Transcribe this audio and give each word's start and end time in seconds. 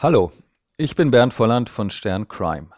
Hallo, 0.00 0.30
ich 0.76 0.94
bin 0.94 1.10
Bernd 1.10 1.34
Volland 1.34 1.68
von 1.68 1.90
Stern 1.90 2.28
Crime. 2.28 2.68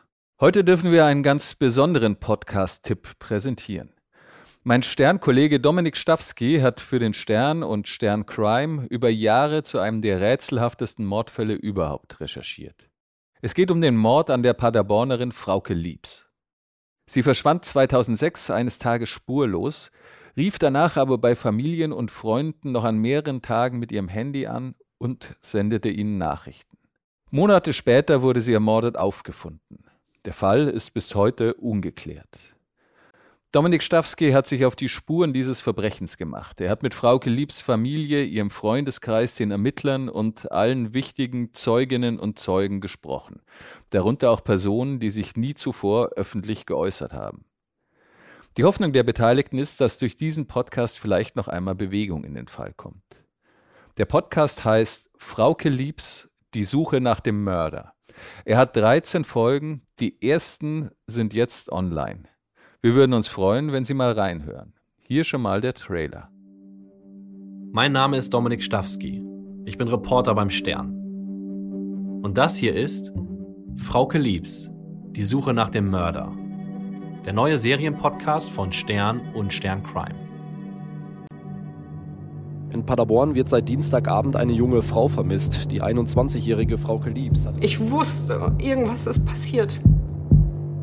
Heute 0.41 0.65
dürfen 0.65 0.91
wir 0.91 1.05
einen 1.05 1.23
ganz 1.23 1.55
besonderen 1.55 2.17
Podcast-Tipp 2.17 3.19
präsentieren. 3.19 3.93
Mein 4.63 4.83
Stern-Kollege 4.83 5.61
Dominik 5.61 5.99
Stawski 5.99 6.61
hat 6.61 6.81
für 6.81 6.99
den 6.99 7.13
Stern 7.13 7.63
und 7.63 7.89
Stern 7.89 8.25
Crime 8.25 8.87
über 8.87 9.11
Jahre 9.11 9.65
zu 9.65 9.81
einem 9.81 10.01
der 10.01 10.23
rätselhaftesten 10.23 11.05
Mordfälle 11.05 11.53
überhaupt 11.53 12.21
recherchiert. 12.21 12.89
Es 13.43 13.53
geht 13.53 13.71
um 13.71 13.83
den 13.83 13.99
Mord 13.99 14.31
an 14.31 14.43
der 14.43 14.55
Paderbornerin 14.55 15.33
Frauke 15.33 15.75
Liebs. 15.75 16.27
Sie 17.05 17.23
verschwand 17.23 17.67
2006 17.67 18.51
eines 18.51 18.79
Tages 18.79 19.11
spurlos, 19.11 19.91
rief 20.39 20.59
danach 20.59 20.97
aber 20.97 21.19
bei 21.19 21.37
Familien 21.37 21.93
und 21.93 22.11
Freunden 22.11 22.73
noch 22.73 22.85
an 22.85 22.97
mehreren 22.97 23.43
Tagen 23.43 23.79
mit 23.79 23.93
ihrem 23.93 24.09
Handy 24.09 24.47
an 24.47 24.75
und 24.97 25.37
sendete 25.43 25.91
ihnen 25.91 26.17
Nachrichten. 26.17 26.71
Monate 27.33 27.73
später 27.73 28.23
wurde 28.23 28.43
sie 28.43 28.53
ermordet 28.53 28.97
aufgefunden. 28.99 29.85
Der 30.25 30.33
Fall 30.33 30.67
ist 30.67 30.91
bis 30.91 31.15
heute 31.15 31.55
ungeklärt. 31.55 32.57
Dominik 33.53 33.85
Stawski 33.85 34.33
hat 34.33 34.49
sich 34.49 34.65
auf 34.65 34.75
die 34.75 34.89
Spuren 34.89 35.33
dieses 35.33 35.61
Verbrechens 35.61 36.17
gemacht. 36.17 36.61
Er 36.61 36.71
hat 36.71 36.83
mit 36.83 36.93
Frauke 36.93 37.31
Liebs 37.31 37.61
Familie, 37.61 38.25
ihrem 38.25 38.51
Freundeskreis, 38.51 39.37
den 39.37 39.53
Ermittlern 39.53 40.09
und 40.09 40.51
allen 40.51 40.93
wichtigen 40.93 41.53
Zeuginnen 41.53 42.19
und 42.19 42.41
Zeugen 42.41 42.81
gesprochen. 42.81 43.43
Darunter 43.91 44.31
auch 44.31 44.43
Personen, 44.43 44.99
die 44.99 45.11
sich 45.11 45.37
nie 45.37 45.55
zuvor 45.55 46.11
öffentlich 46.17 46.67
geäußert 46.67 47.13
haben. 47.13 47.45
Die 48.57 48.65
Hoffnung 48.65 48.93
der 48.93 49.05
Beteiligten 49.05 49.59
ist, 49.59 49.81
dass 49.81 49.99
durch 49.99 50.17
diesen 50.17 50.49
Podcast 50.49 50.99
vielleicht 50.99 51.37
noch 51.37 51.47
einmal 51.47 51.77
Bewegung 51.77 52.25
in 52.25 52.35
den 52.35 52.49
Fall 52.49 52.73
kommt. 52.73 53.05
Der 53.99 54.05
Podcast 54.05 54.65
heißt 54.65 55.11
Frauke 55.17 55.69
Liebs 55.69 56.30
die 56.55 56.65
Suche 56.65 57.01
nach 57.01 57.21
dem 57.21 57.45
Mörder. 57.45 57.95
Er 58.45 58.59
hat 58.59 58.77
13 58.77 59.25
Folgen, 59.25 59.83
die 59.99 60.23
ersten 60.23 60.91
sind 61.07 61.35
jetzt 61.35 61.71
online. 61.71 62.25
Wir 62.83 62.95
würden 62.95 63.13
uns 63.13 63.29
freuen, 63.29 63.73
wenn 63.73 63.85
Sie 63.85 63.95
mal 63.95 64.13
reinhören. 64.13 64.75
Hier 64.99 65.25
schon 65.25 65.43
mal 65.43 65.61
der 65.61 65.75
Trailer. 65.75 66.31
Mein 67.73 67.93
Name 67.93 68.17
ist 68.17 68.33
Dominik 68.35 68.63
Stawski. 68.63 69.23
Ich 69.65 69.79
bin 69.79 69.89
Reporter 69.89 70.35
beim 70.35 70.51
Stern. 70.51 72.21
Und 72.23 72.39
das 72.39 72.57
hier 72.57 72.75
ist 72.75 73.13
Frauke 73.77 74.19
Liebs, 74.19 74.71
die 75.13 75.25
Suche 75.25 75.55
nach 75.55 75.69
dem 75.69 75.91
Mörder. 75.91 76.33
Der 77.25 77.33
neue 77.33 77.59
Serienpodcast 77.59 78.51
von 78.51 78.73
Stern 78.73 79.21
und 79.35 79.53
Stern 79.53 79.83
Crime. 79.83 80.30
In 82.73 82.87
Paderborn 82.87 83.35
wird 83.35 83.49
seit 83.49 83.69
Dienstagabend 83.69 84.37
eine 84.37 84.53
junge 84.53 84.83
Frau 84.83 85.09
vermisst, 85.09 85.71
die 85.73 85.83
21-jährige 85.83 86.79
Frauke 86.79 87.11
Liebs. 87.11 87.49
Ich 87.61 87.91
wusste, 87.91 88.53
irgendwas 88.59 89.09
ist 89.09 89.27
passiert. 89.27 89.81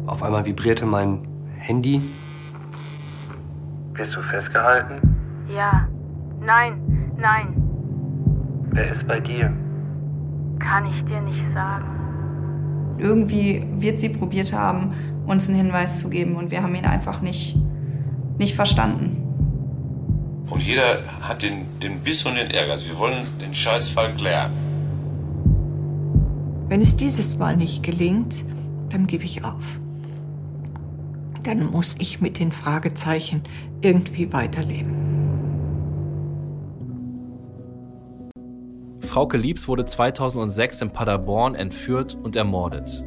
Auf 0.06 0.22
einmal 0.22 0.46
vibrierte 0.46 0.86
mein 0.86 1.20
Handy. 1.58 2.02
Bist 3.94 4.14
du 4.16 4.22
festgehalten? 4.22 5.16
Ja. 5.50 5.88
Nein, 6.46 7.14
nein. 7.18 7.56
Wer 8.72 8.92
ist 8.92 9.08
bei 9.08 9.22
dir? 9.22 9.54
Kann 10.60 10.86
ich 10.88 11.06
dir 11.06 11.22
nicht 11.22 11.44
sagen. 11.54 11.86
Irgendwie 12.98 13.66
wird 13.78 13.98
sie 13.98 14.10
probiert 14.10 14.52
haben, 14.52 14.92
uns 15.26 15.48
einen 15.48 15.58
Hinweis 15.58 16.00
zu 16.00 16.10
geben 16.10 16.36
und 16.36 16.52
wir 16.52 16.64
haben 16.64 16.76
ihn 16.76 16.86
einfach 16.86 17.22
nicht, 17.22 17.58
nicht 18.38 18.56
verstanden. 18.56 19.17
Und 20.50 20.62
jeder 20.62 21.04
hat 21.22 21.42
den, 21.42 21.80
den 21.80 22.02
Biss 22.02 22.26
und 22.26 22.36
den 22.36 22.52
Ärger. 22.52 22.74
Also 22.74 22.88
wir 22.88 22.98
wollen 22.98 23.28
den 23.40 23.54
Scheißfall 23.54 24.16
klären. 24.16 24.54
Wenn 26.70 26.82
es 26.82 26.96
dieses 26.96 27.38
Mal 27.38 27.56
nicht 27.56 27.84
gelingt, 27.84 28.44
dann 28.90 29.08
gebe 29.08 29.24
ich 29.24 29.44
auf. 29.44 29.80
Dann 31.44 31.72
muss 31.72 31.96
ich 32.00 32.20
mit 32.20 32.40
den 32.40 32.52
Fragezeichen 32.52 33.42
irgendwie 33.82 34.34
weiterleben. 34.34 35.08
Frauke 39.00 39.38
Liebs 39.38 39.68
wurde 39.68 39.86
2006 39.86 40.82
in 40.82 40.90
Paderborn 40.92 41.56
entführt 41.56 42.16
und 42.16 42.36
ermordet. 42.36 43.04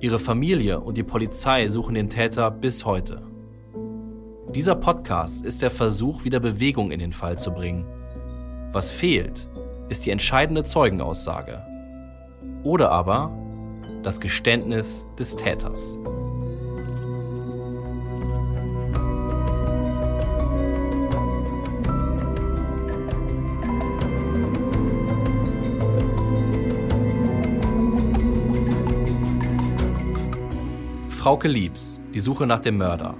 Ihre 0.00 0.18
Familie 0.18 0.80
und 0.80 0.96
die 0.96 1.04
Polizei 1.04 1.68
suchen 1.68 1.94
den 1.94 2.08
Täter 2.08 2.50
bis 2.50 2.84
heute. 2.84 3.31
Dieser 4.54 4.74
Podcast 4.74 5.46
ist 5.46 5.62
der 5.62 5.70
Versuch, 5.70 6.24
wieder 6.24 6.38
Bewegung 6.38 6.90
in 6.90 6.98
den 6.98 7.12
Fall 7.12 7.38
zu 7.38 7.52
bringen. 7.52 7.86
Was 8.70 8.90
fehlt, 8.90 9.48
ist 9.88 10.04
die 10.04 10.10
entscheidende 10.10 10.62
Zeugenaussage. 10.62 11.62
Oder 12.62 12.90
aber 12.90 13.34
das 14.02 14.20
Geständnis 14.20 15.06
des 15.18 15.34
Täters. 15.36 15.98
Frauke 31.08 31.48
Liebs, 31.48 32.02
die 32.12 32.20
Suche 32.20 32.46
nach 32.46 32.60
dem 32.60 32.76
Mörder. 32.76 33.14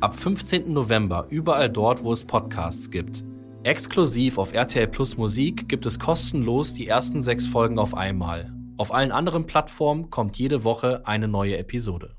Ab 0.00 0.14
15. 0.14 0.72
November 0.72 1.26
überall 1.28 1.68
dort, 1.68 2.04
wo 2.04 2.12
es 2.12 2.24
Podcasts 2.24 2.88
gibt. 2.88 3.24
Exklusiv 3.64 4.38
auf 4.38 4.54
RTL 4.54 4.86
Plus 4.86 5.16
Musik 5.16 5.68
gibt 5.68 5.86
es 5.86 5.98
kostenlos 5.98 6.72
die 6.72 6.86
ersten 6.86 7.24
sechs 7.24 7.48
Folgen 7.48 7.80
auf 7.80 7.94
einmal. 7.94 8.54
Auf 8.76 8.94
allen 8.94 9.10
anderen 9.10 9.46
Plattformen 9.46 10.08
kommt 10.08 10.38
jede 10.38 10.62
Woche 10.62 11.04
eine 11.04 11.26
neue 11.26 11.58
Episode. 11.58 12.17